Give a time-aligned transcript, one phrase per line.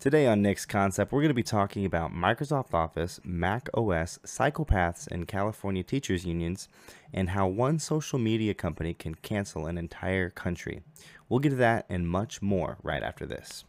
[0.00, 5.06] Today on Nick's Concept, we're going to be talking about Microsoft Office, Mac OS, psychopaths,
[5.06, 6.68] and California teachers unions,
[7.12, 10.80] and how one social media company can cancel an entire country.
[11.28, 13.66] We'll get to that and much more right after this.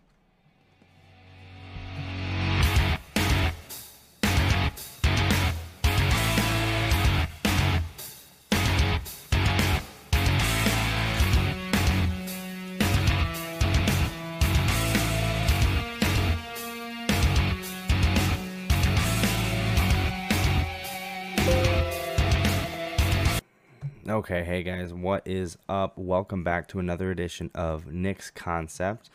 [24.12, 25.98] Okay, hey guys, what is up?
[25.98, 29.10] Welcome back to another edition of Nick's Concept.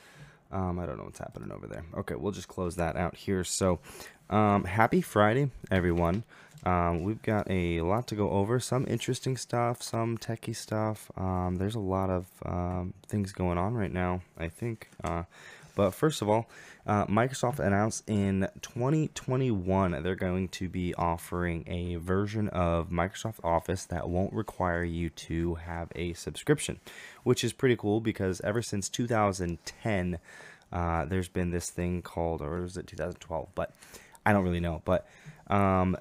[0.50, 1.84] Um, I don't know what's happening over there.
[1.98, 3.44] Okay, we'll just close that out here.
[3.44, 3.78] So,
[4.30, 6.24] um, happy Friday, everyone.
[6.64, 8.58] Um, we've got a lot to go over.
[8.58, 11.10] Some interesting stuff, some techie stuff.
[11.14, 14.88] Um, there's a lot of um, things going on right now, I think.
[15.04, 15.24] Uh,
[15.76, 16.48] but first of all,
[16.86, 23.84] uh, Microsoft announced in 2021 they're going to be offering a version of Microsoft Office
[23.84, 26.80] that won't require you to have a subscription,
[27.22, 30.18] which is pretty cool because ever since 2010,
[30.72, 33.48] uh, there's been this thing called, or was it 2012?
[33.54, 33.72] But
[34.24, 34.82] I don't really know.
[34.84, 35.06] But
[35.48, 35.96] um,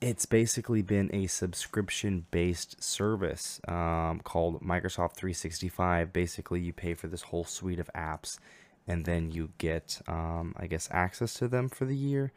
[0.00, 6.12] it's basically been a subscription based service um, called Microsoft 365.
[6.12, 8.38] Basically, you pay for this whole suite of apps
[8.86, 12.32] and then you get, um, I guess, access to them for the year.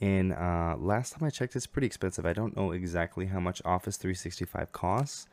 [0.00, 2.26] And uh, last time I checked, it's pretty expensive.
[2.26, 5.28] I don't know exactly how much Office 365 costs,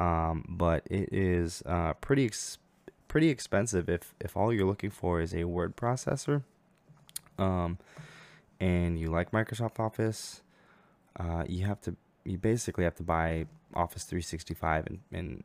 [0.00, 2.58] um, but it is uh, pretty ex-
[3.06, 6.42] pretty expensive if if all you're looking for is a word processor,
[7.38, 7.78] um,
[8.58, 10.42] and you like Microsoft Office.
[11.16, 15.44] Uh, you have to you basically have to buy Office 365 and and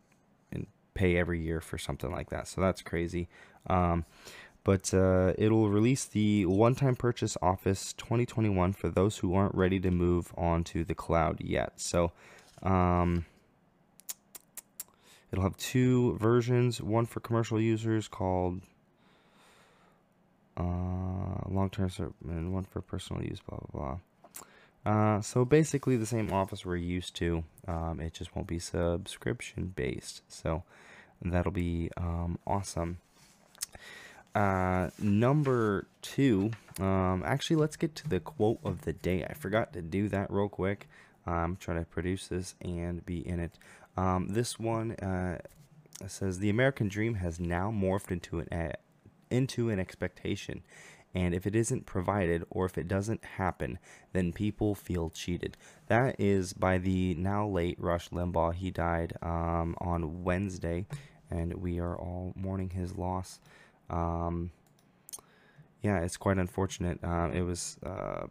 [0.52, 2.48] and pay every year for something like that.
[2.48, 3.28] So that's crazy.
[3.68, 4.06] Um,
[4.64, 9.92] but uh, it'll release the one-time purchase Office 2021 for those who aren't ready to
[9.92, 11.82] move on to the cloud yet.
[11.82, 12.12] So
[12.62, 13.26] um,
[15.32, 18.62] it'll have two versions, one for commercial users called
[20.56, 23.98] uh, long-term and one for personal use, blah, blah, blah.
[24.86, 27.44] Uh, so basically the same Office we're used to.
[27.68, 30.22] Um, it just won't be subscription based.
[30.28, 30.64] So
[31.22, 33.00] that'll be um, awesome.
[34.36, 39.26] Uh, number two, um, actually, let's get to the quote of the day.
[39.30, 40.88] I forgot to do that real quick.
[41.26, 43.58] I'm trying to produce this and be in it.
[43.96, 45.38] Um, this one uh,
[46.08, 48.74] says the American dream has now morphed into an uh,
[49.30, 50.64] into an expectation,
[51.14, 53.80] and if it isn't provided or if it doesn't happen,
[54.14, 55.58] then people feel cheated.
[55.88, 58.56] That is by the now late Rush Limbaugh.
[58.56, 60.86] He died um, on Wednesday,
[61.30, 63.40] and we are all mourning his loss.
[63.94, 64.52] Um,
[65.82, 67.00] yeah, it's quite unfortunate.
[67.04, 68.26] Uh, it was, uh,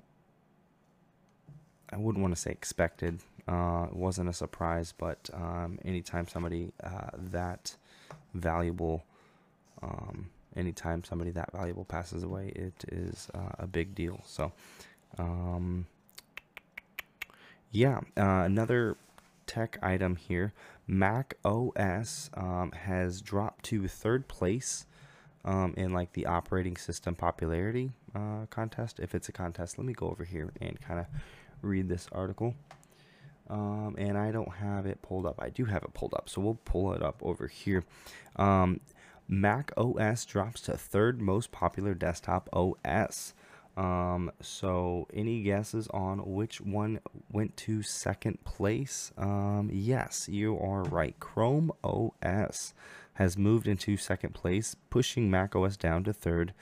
[1.93, 3.21] I wouldn't want to say expected.
[3.47, 7.77] Uh, it wasn't a surprise, but um, anytime somebody uh, that
[8.35, 9.05] valuable,
[9.83, 14.23] um, anytime somebody that valuable passes away, it is uh, a big deal.
[14.25, 14.53] So,
[15.19, 15.87] um,
[17.71, 18.97] yeah, uh, another
[19.47, 20.53] tech item here.
[20.87, 24.87] Mac OS um, has dropped to third place
[25.45, 29.01] um, in like the operating system popularity uh, contest.
[29.01, 31.07] If it's a contest, let me go over here and kind of
[31.63, 32.55] read this article.
[33.51, 35.37] Um, and I don't have it pulled up.
[35.39, 37.85] I do have it pulled up, so we'll pull it up over here.
[38.37, 38.81] Um,
[39.29, 43.35] Mac OS drops to third most popular desktop OS.
[43.77, 47.01] Um, so any guesses on which one
[47.31, 49.13] went to second place?
[49.17, 51.19] Um, yes, you are right.
[51.21, 52.75] Chrome OS
[53.23, 56.53] has moved into second place, pushing macOS down to third.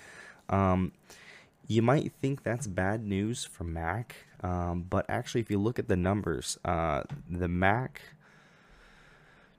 [0.50, 0.92] Um,
[1.66, 5.88] you might think that's bad news for Mac, um, but actually, if you look at
[5.88, 8.02] the numbers, uh, the Mac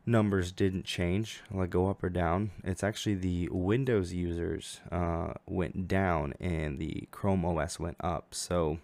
[0.06, 2.52] numbers didn't change, like go up or down.
[2.64, 8.36] It's actually the Windows users uh, went down and the Chrome OS went up.
[8.36, 8.78] So,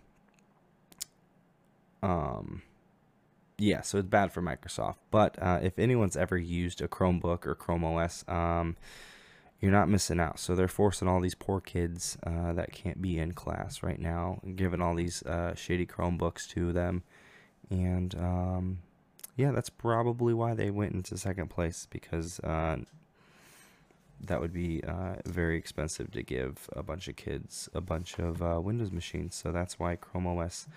[2.02, 2.64] um,
[3.58, 4.98] yeah, so it's bad for Microsoft.
[5.10, 8.76] But uh, if anyone's ever used a Chromebook or Chrome OS, um,
[9.60, 10.40] you're not missing out.
[10.40, 14.40] So they're forcing all these poor kids uh, that can't be in class right now,
[14.56, 17.04] giving all these uh, shady Chromebooks to them.
[17.70, 18.80] And um,
[19.36, 22.78] yeah, that's probably why they went into second place because uh,
[24.22, 28.42] that would be uh, very expensive to give a bunch of kids a bunch of
[28.42, 29.36] uh, Windows machines.
[29.36, 30.68] So that's why Chrome OS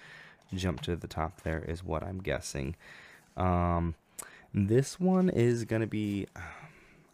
[0.55, 2.77] jump to the top there is what I'm guessing.
[3.37, 3.95] Um,
[4.53, 6.27] this one is going to be,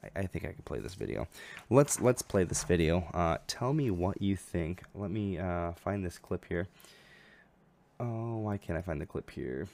[0.02, 1.28] I, I think I can play this video.
[1.68, 3.08] Let's let's play this video.
[3.12, 4.82] Uh, tell me what you think.
[4.94, 6.66] Let me uh, find this clip here.
[8.00, 9.68] Oh, why can't I find the clip here?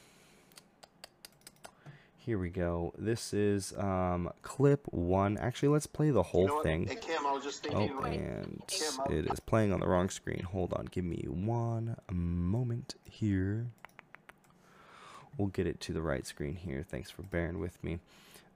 [2.25, 2.93] Here we go.
[2.97, 5.37] This is um, clip one.
[5.39, 6.87] Actually, let's play the whole You know thing.
[6.87, 10.45] Hey Kim, I was just Oh, and I- it is playing on the wrong screen.
[10.53, 13.67] Hold on, give me one moment here.
[15.37, 16.85] We'll get it to the right screen here.
[16.89, 17.99] Thanks for bearing with me.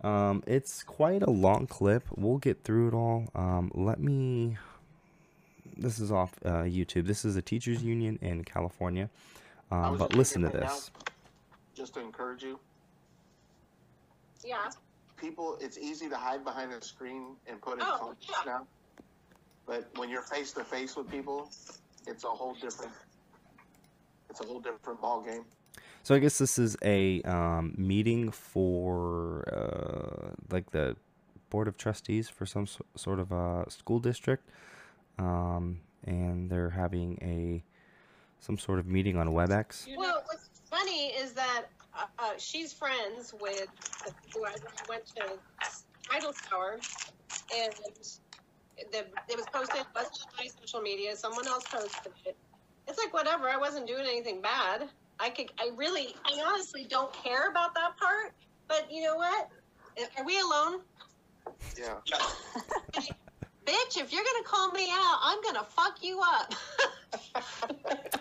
[0.04, 2.04] Um, it's quite a long clip.
[2.14, 3.28] We'll get through it all.
[3.34, 4.58] Um, let me.
[5.76, 7.06] This is off uh, YouTube.
[7.06, 9.10] This is a teachers union in California.
[9.72, 10.90] Um, but listen to right this.
[10.94, 11.12] now,
[11.74, 12.60] just to encourage you,
[14.46, 14.70] Yeah.
[15.16, 18.52] people, it's easy to hide behind a screen and put in Oh, comments yeah.
[18.52, 18.66] now.
[19.66, 21.50] But when you're face to face with people,
[22.06, 22.92] it's a whole different.
[24.30, 25.44] It's a whole different ball game.
[26.04, 30.96] So I guess this is a um, meeting for uh, like the
[31.50, 34.48] board of trustees for some so- sort of uh, school district,
[35.18, 37.64] um, and they're having a
[38.38, 39.88] some sort of meeting on WebEx.
[39.96, 41.64] Well, what's funny is that
[41.96, 43.68] uh, uh, she's friends with
[44.34, 44.54] who I
[44.88, 45.24] went to
[46.12, 46.78] Idle Tower,
[47.54, 47.72] and
[48.92, 48.98] the,
[49.28, 51.16] it was posted it wasn't on my social media.
[51.16, 52.36] Someone else posted it.
[52.88, 53.48] It's like whatever.
[53.48, 54.88] I wasn't doing anything bad.
[55.18, 55.50] I could.
[55.58, 56.14] I really.
[56.24, 58.32] I honestly don't care about that part.
[58.68, 59.48] But you know what?
[60.18, 60.80] Are we alone?
[61.78, 61.94] Yeah.
[63.66, 66.54] Bitch, if you're gonna call me out, I'm gonna fuck you up.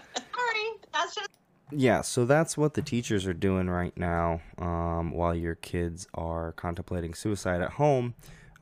[0.46, 1.30] Sorry, that's just
[1.72, 6.52] Yeah, so that's what the teachers are doing right now um, while your kids are
[6.52, 8.14] contemplating suicide at home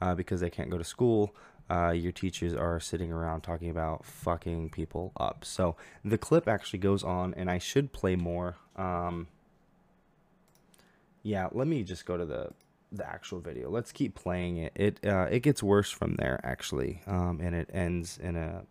[0.02, 1.36] uh, because they can't go to school.
[1.70, 5.44] Uh, your teachers are sitting around talking about fucking people up.
[5.44, 8.58] So the clip actually goes on, and I should play more.
[8.76, 9.28] Um,
[11.24, 12.52] yeah, let me just go to the
[12.92, 13.72] the actual video.
[13.72, 14.72] Let's keep playing it.
[14.76, 18.64] It uh, it gets worse from there actually, um, and it ends in a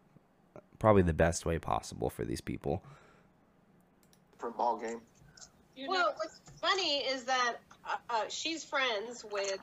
[0.79, 2.85] probably the best way possible for these people.
[4.43, 5.01] Different ball game.
[5.87, 7.59] Well, what's funny is that
[7.89, 9.61] uh, uh, she's friends with.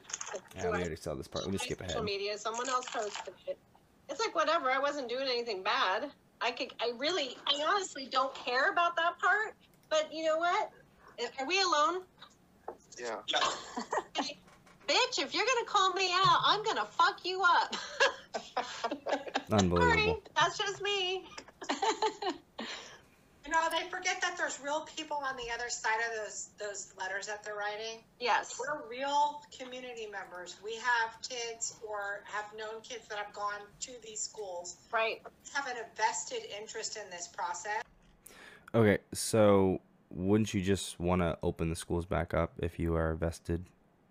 [0.55, 1.43] Yeah, we I- already saw this part.
[1.43, 1.91] Let me on skip ahead.
[1.91, 2.37] Social media.
[2.37, 3.57] Someone else posted it.
[4.07, 4.71] It's like whatever.
[4.71, 6.09] I wasn't doing anything bad.
[6.39, 6.73] I could.
[6.79, 7.35] I really.
[7.45, 9.53] I honestly don't care about that part.
[9.89, 10.71] But you know what?
[11.41, 12.03] Are we alone?
[12.97, 13.17] Yeah.
[14.87, 17.75] Bitch, if you're gonna call me out, I'm gonna fuck you up.
[19.09, 20.23] Sorry, Unbelievable.
[20.37, 21.25] that's just me.
[23.49, 26.93] You know, they forget that there's real people on the other side of those those
[26.99, 28.03] letters that they're writing.
[28.19, 28.59] Yes.
[28.59, 30.57] We're real community members.
[30.63, 35.23] We have kids or have known kids that have gone to these schools, Right.
[35.51, 37.81] have a vested interest in this process.
[38.75, 39.81] Okay, so
[40.11, 43.65] wouldn't you just want to open the schools back up if you are vested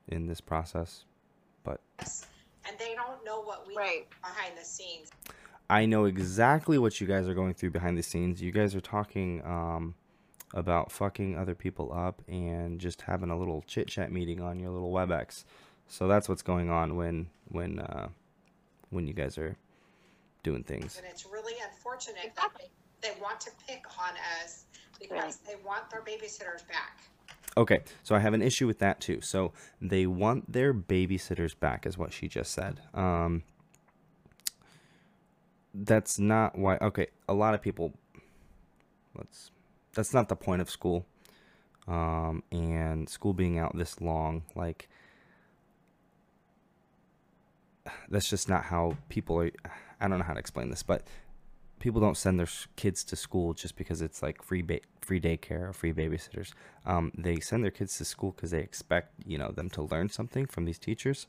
[0.09, 1.05] in this process?
[1.63, 4.09] But And they don't know what we Right.
[4.21, 5.13] behind the scenes.
[5.71, 8.41] I know exactly what you guys are going through behind the scenes.
[8.41, 9.95] You guys are talking um,
[10.55, 14.71] about fucking other people up and just having a little chit chat meeting on your
[14.71, 15.45] little WebEx.
[15.87, 18.09] So that's what's going on when when uh,
[18.91, 19.57] when you guys are
[20.43, 20.97] doing things.
[20.99, 22.67] And it's really unfortunate Exactly.
[23.03, 24.65] that they want to pick on us
[24.99, 26.99] because they want their babysitters back.
[27.57, 29.21] Okay, so I have an issue with that too.
[29.21, 32.81] So they want their babysitters back, is what she just said.
[32.95, 33.43] Um,
[35.85, 36.77] that's not why.
[36.79, 37.95] Okay, a lot of people.
[39.15, 39.51] Let's.
[39.95, 41.07] That's not the point of school.
[41.87, 44.89] Um, and school being out this long, like.
[48.11, 49.51] That's just not how people are.
[50.01, 51.07] I don't know how to explain this, but
[51.79, 55.71] people don't send their kids to school just because it's like free ba- free daycare
[55.71, 56.53] or free babysitters.
[56.85, 60.11] Um, they send their kids to school because they expect you know them to learn
[60.11, 61.27] something from these teachers.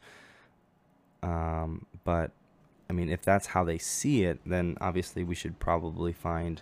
[1.23, 2.31] Um, but
[2.89, 6.61] I mean, if that's how they see it, then obviously we should probably find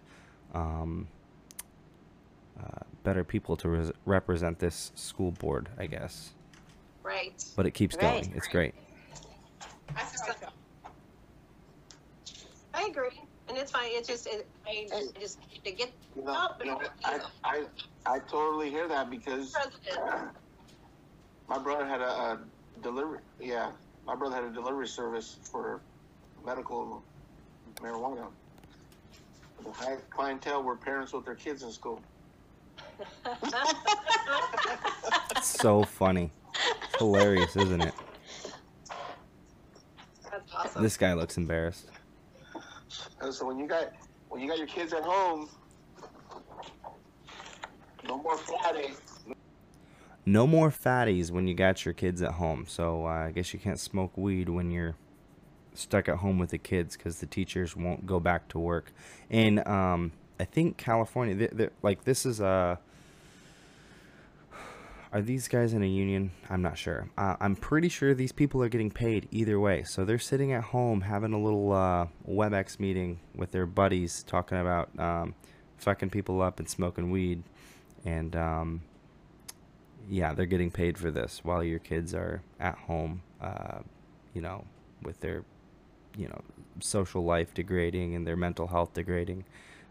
[0.53, 1.07] um,
[2.61, 6.31] uh, better people to res- represent this school board, I guess.
[7.01, 7.43] Right.
[7.55, 8.23] But it keeps Right.
[8.23, 8.33] going.
[8.35, 8.75] It's great.
[9.95, 10.03] I.
[12.73, 13.19] I agree,
[13.49, 13.87] and it's fine.
[13.87, 17.19] It's just it, I, I just need to get You know, up you know, I,
[17.43, 17.63] I,
[18.05, 20.29] I totally hear that because president.
[21.49, 22.39] my brother had a, a
[22.83, 23.19] delivery.
[23.39, 23.71] Yeah,
[24.05, 25.81] my brother had a delivery service for
[26.47, 27.03] medical
[27.75, 28.27] marijuana.
[29.63, 32.01] The high clientele were parents with their kids in school.
[35.41, 36.31] So funny.
[36.83, 37.93] It's hilarious, isn't it?
[40.23, 40.83] That's awesome.
[40.83, 41.89] This guy looks embarrassed.
[43.21, 43.93] And so when you got
[44.29, 45.49] when you got your kids at home,
[48.07, 48.93] no more Friday.
[50.25, 52.65] no more fatties when you got your kids at home.
[52.67, 54.95] So uh, I guess you can't smoke weed when you're
[55.77, 58.91] stuck at home with the kids because the teachers won't go back to work.
[59.29, 62.79] And um, I think California, they they're, like this is a.
[65.13, 66.31] Are these guys in a union?
[66.49, 67.09] I'm not sure.
[67.17, 69.83] Uh, I'm pretty sure these people are getting paid either way.
[69.83, 74.59] So they're sitting at home having a little uh, WebEx meeting with their buddies, talking
[74.59, 75.33] about um,
[75.77, 77.41] fucking people up and smoking weed,
[78.03, 78.81] and um,
[80.09, 83.79] yeah, they're getting paid for this while your kids are at home, uh,
[84.33, 84.65] you know,
[85.03, 85.43] with their,
[86.17, 86.41] you know,
[86.79, 89.45] social life degrading and their mental health degrading.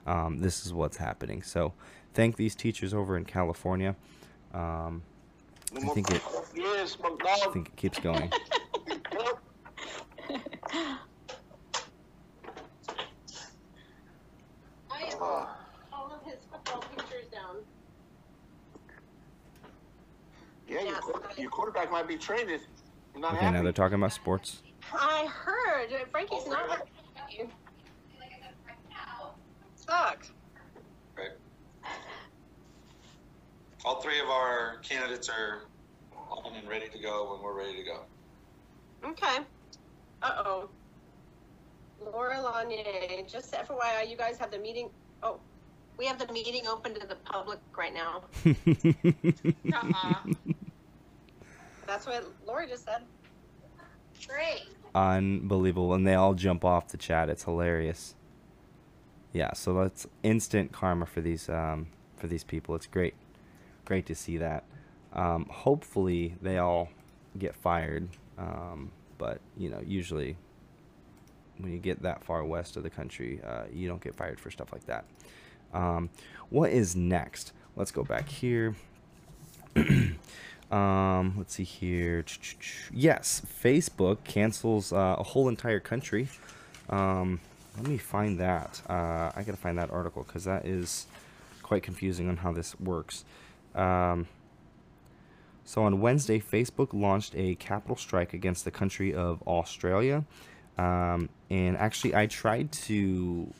[0.06, 1.42] Um, this is what's happening.
[1.42, 1.73] So,
[2.14, 3.97] thank these teachers over in California.
[4.54, 5.02] Um,
[5.75, 6.23] I think it.
[6.54, 8.30] Yes, my I think it keeps going.
[14.90, 17.56] I have all of his football pictures down.
[20.68, 21.00] yeah, your, Yes.
[21.00, 22.61] quarter- your quarterback might be traded.
[23.12, 24.62] You're not Okay, now they're talking about sports.
[24.93, 27.49] I heard Frankie's not happy.
[29.76, 30.33] Sucks.
[31.16, 31.31] Right.
[33.85, 35.62] All three of our candidates are
[36.31, 38.00] on and ready to go when we're ready to go.
[39.05, 39.38] Okay.
[40.23, 40.69] Uh oh.
[42.00, 44.90] Laura Lanier, just FYI, you guys have the meeting.
[45.23, 45.40] Oh,
[45.99, 48.25] we have the meeting open to the public right now.
[48.45, 50.14] Uh-uh.
[51.87, 53.02] That's what Laura just said.
[54.26, 54.64] Great.
[54.94, 55.94] Unbelievable.
[55.94, 57.28] And they all jump off the chat.
[57.28, 58.14] It's hilarious.
[59.32, 62.75] Yeah, so that's instant karma for these um, for these people.
[62.75, 63.14] It's great.
[63.85, 64.64] Great to see that.
[65.12, 66.88] Um, hopefully they all
[67.38, 68.08] get fired.
[68.38, 70.37] Um, but you know, usually
[71.58, 74.50] when you get that far west of the country, uh, you don't get fired for
[74.50, 75.04] stuff like that.
[75.73, 76.11] Um,
[76.49, 77.52] what is next?
[77.76, 78.75] Let's go back here.
[80.70, 82.25] um, let's see here.
[82.92, 86.28] Yes, Facebook cancels uh, a whole entire country.
[86.90, 87.40] Um,
[87.76, 88.80] let me find that.
[88.88, 91.06] Uh, I gotta find that article because that is
[91.62, 93.25] quite confusing on how this works.
[93.75, 94.26] Um,
[95.64, 100.25] so on Wednesday, Facebook launched a capital strike against the country of Australia.
[100.78, 103.52] Um, and actually, I tried to.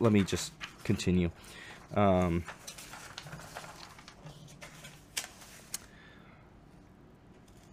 [0.00, 0.52] Let me just
[0.84, 1.30] continue.
[1.94, 2.44] Um,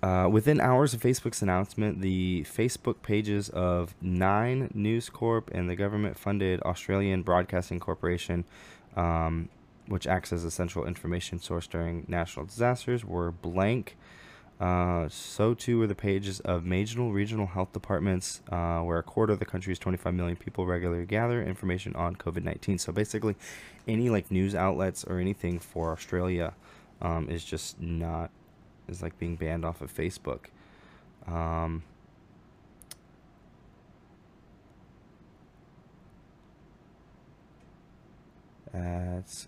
[0.04, 5.75] Uh, within hours of Facebook's announcement, the Facebook pages of Nine News Corp and the
[5.75, 8.46] government-funded Australian Broadcasting Corporation,
[8.96, 9.50] um,
[9.88, 13.98] which acts as a central information source during national disasters, were blank.
[14.60, 19.34] Uh, so too were the pages of major regional health departments, uh, where a quarter
[19.34, 22.80] of the country's 25 million people regularly gather information on COVID-19.
[22.80, 23.36] So basically,
[23.88, 26.54] any like news outlets or anything for Australia
[27.01, 28.32] um, is just not
[28.88, 30.46] is like being banned off of Facebook.
[31.27, 31.84] Um,
[38.72, 39.48] that's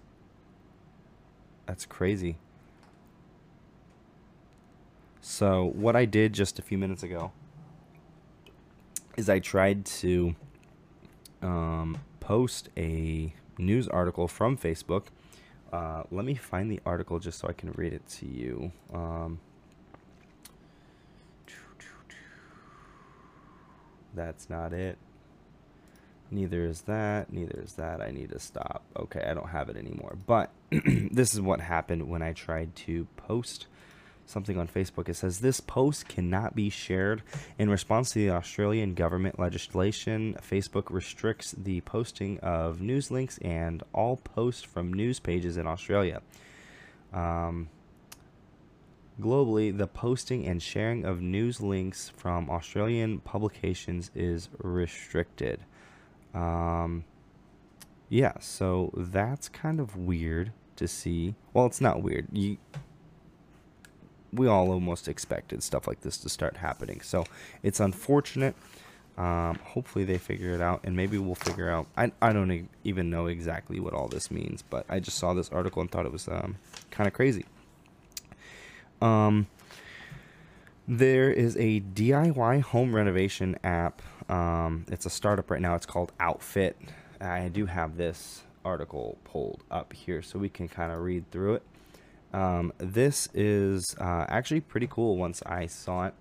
[1.66, 2.38] that's crazy.
[5.22, 7.32] So what I did just a few minutes ago
[9.16, 10.36] is I tried to
[11.42, 15.04] um, post a news article from Facebook.
[15.72, 18.72] Uh, let me find the article just so I can read it to you.
[18.94, 19.40] Um,
[24.16, 24.98] that's not it.
[26.32, 27.32] Neither is that.
[27.32, 28.02] Neither is that.
[28.02, 28.84] I need to stop.
[28.98, 30.18] Okay, I don't have it anymore.
[30.28, 33.68] But this is what happened when I tried to post
[34.30, 35.10] something on Facebook.
[35.10, 37.24] It says this post cannot be shared.
[37.58, 43.84] In response to the Australian government legislation, Facebook restricts the posting of news links and
[43.94, 46.22] all posts from news pages in Australia.
[47.12, 47.70] Um,
[49.20, 55.60] globally, the posting and sharing of news links from Australian publications is restricted.
[56.34, 57.04] Um,
[58.10, 61.36] yeah, so that's kind of weird to see.
[61.54, 62.28] Well, it's not weird.
[62.32, 62.58] You
[64.34, 67.02] we all almost expected stuff like this to start happening.
[67.02, 67.26] So
[67.64, 68.56] it's unfortunate.
[69.18, 71.88] Um, hopefully they figure it out, and maybe we'll figure out.
[71.98, 75.50] I, I don't even know exactly what all this means, but I just saw this
[75.50, 76.56] article and thought it was um,
[76.90, 77.46] kind of crazy.
[79.02, 79.48] Um,
[80.88, 84.02] there is a DIY home renovation app.
[84.30, 85.76] Um, it's a startup right now.
[85.76, 86.78] It's called Outfit.
[87.20, 91.56] I do have this article pulled up here so we can kind of read through
[91.56, 91.64] it.
[92.34, 96.14] Um, this is uh, actually pretty cool once I saw it.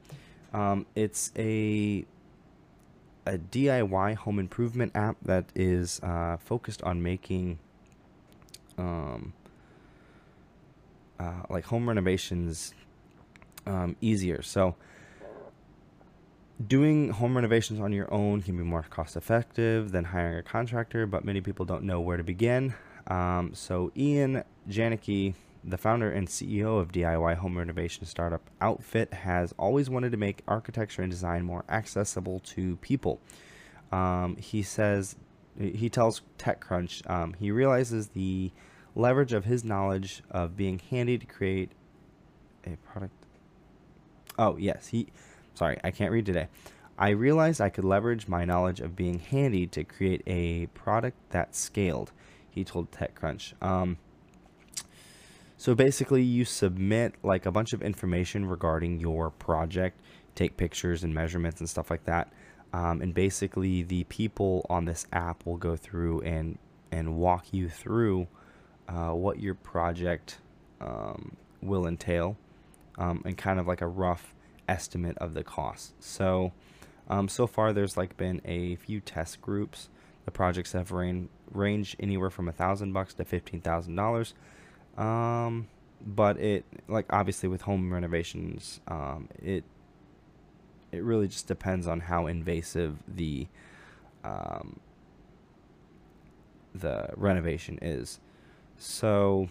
[0.53, 2.05] Um, it's a
[3.27, 7.59] a DIY home improvement app that is uh, focused on making
[8.79, 9.35] um,
[11.21, 12.73] uh, like home renovations
[13.67, 14.41] um, easier.
[14.41, 14.77] So
[16.67, 21.07] doing home renovations on your own can be more cost effective than hiring a contractor,
[21.07, 22.75] but many people don't know where to begin.
[23.09, 25.35] Um, so Ian Janicki,
[25.71, 30.43] the founder and CEO of DIY home renovation startup Outfit, has always wanted to make
[30.49, 33.21] architecture and design more accessible to people.
[33.93, 35.17] Um, he says
[35.59, 38.53] he tells TechCrunch um, he realizes the
[38.95, 41.71] leverage of his knowledge of being handy to create
[42.65, 43.15] a product.
[44.39, 45.09] Oh yes, he.
[45.55, 46.49] Sorry, I can't read today.
[46.99, 51.55] I realized I could leverage my knowledge of being handy to create a product that
[51.55, 52.13] scaled.
[52.51, 53.61] He told TechCrunch.
[53.63, 53.99] Um,
[55.59, 60.01] so basically, you submit like a bunch of information regarding your project,
[60.37, 62.33] take pictures and measurements and stuff like that.
[62.73, 66.59] Um, and basically, the people on this app will go through and
[66.93, 68.29] and walk you through
[68.89, 70.39] uh, what your project
[70.81, 72.37] um, will entail,
[72.97, 74.35] um, and kind of like a rough
[74.69, 75.93] estimate of the cost.
[75.99, 76.53] So,
[77.09, 79.89] um, so far there's like been a few test groups.
[80.25, 84.35] The projects have range range anywhere from a thousand bucks to fifteen thousand dollars.
[84.99, 85.69] Um,
[86.05, 89.65] but it like obviously with home renovations, um, it
[90.93, 93.47] it really just depends on how invasive the
[94.25, 94.81] um,
[96.75, 98.21] the renovation is.
[98.77, 99.49] So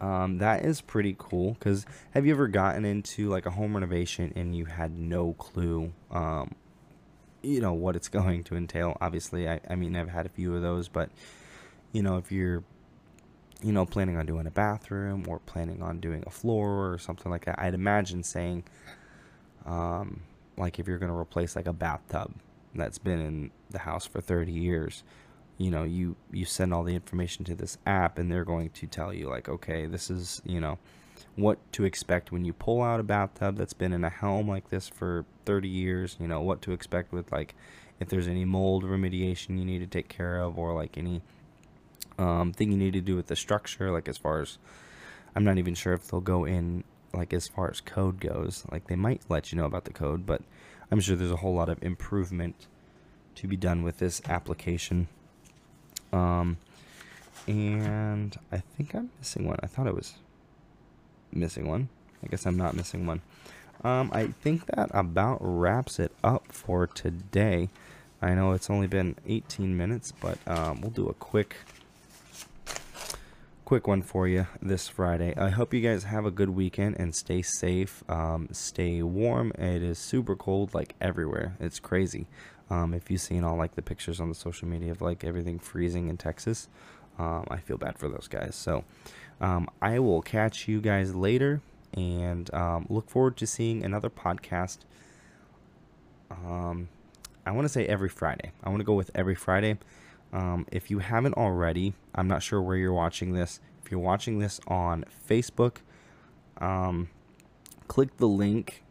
[0.00, 1.54] um, that is pretty cool.
[1.54, 5.92] Because have you ever gotten into like a home renovation and you had no clue,
[6.10, 6.54] um,
[7.42, 8.96] you know, what it's going to entail?
[9.00, 11.10] Obviously, I, I mean, I've had a few of those, but
[11.92, 12.62] you know, if you're,
[13.62, 17.30] you know, planning on doing a bathroom or planning on doing a floor or something
[17.30, 18.64] like that, I'd imagine saying,
[19.64, 20.22] um,
[20.56, 22.32] like if you're going to replace like a bathtub
[22.74, 25.02] that's been in the house for 30 years
[25.58, 28.86] you know you you send all the information to this app and they're going to
[28.86, 30.78] tell you like okay this is you know
[31.36, 34.68] what to expect when you pull out a bathtub that's been in a home like
[34.68, 37.54] this for 30 years you know what to expect with like
[38.00, 41.22] if there's any mold remediation you need to take care of or like any
[42.18, 44.58] um, thing you need to do with the structure like as far as
[45.34, 48.86] i'm not even sure if they'll go in like as far as code goes like
[48.86, 50.42] they might let you know about the code but
[50.90, 52.66] i'm sure there's a whole lot of improvement
[53.34, 55.08] to be done with this application
[56.12, 56.56] um,
[57.46, 59.58] and I think I'm missing one.
[59.62, 60.14] I thought I was
[61.32, 61.88] missing one.
[62.24, 63.22] I guess I'm not missing one.
[63.84, 67.68] Um, I think that about wraps it up for today.
[68.22, 71.56] I know it's only been 18 minutes, but um, we'll do a quick
[73.66, 75.34] quick one for you this Friday.
[75.36, 78.04] I hope you guys have a good weekend and stay safe.
[78.08, 79.50] Um, stay warm.
[79.58, 81.56] It is super cold like everywhere.
[81.58, 82.28] It's crazy.
[82.70, 85.58] Um, if you've seen all like the pictures on the social media of like everything
[85.58, 86.68] freezing in Texas,
[87.18, 88.54] um, I feel bad for those guys.
[88.54, 88.84] So
[89.40, 91.60] um, I will catch you guys later
[91.92, 94.78] and um, look forward to seeing another podcast.
[96.30, 96.88] Um,
[97.44, 98.52] I want to say every Friday.
[98.62, 99.78] I want to go with every Friday.
[100.36, 103.58] Um, if you haven't already, I'm not sure where you're watching this.
[103.82, 105.78] If you're watching this on Facebook,
[107.88, 108.84] click the link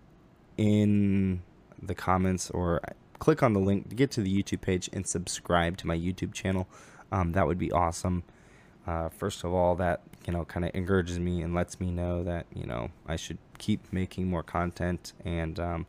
[0.58, 1.44] in
[1.80, 2.82] the comments or
[3.20, 6.34] click on the link to get to the YouTube page and subscribe to my YouTube
[6.34, 6.68] channel.
[7.12, 8.24] Um, that would be awesome.
[8.88, 12.24] Uh, first of all, that you know kind of encourages me and lets me know
[12.24, 15.86] that you know I should keep making more content and um,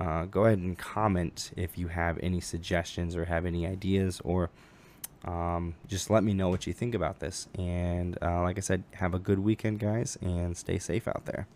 [0.00, 4.48] uh, go ahead and comment if you have any suggestions or have any ideas or
[5.26, 7.48] um, just let me know what you think about this.
[7.58, 11.46] And uh, like I said, have a good weekend, guys, and stay safe out there.